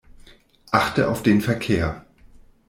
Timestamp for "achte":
0.71-1.09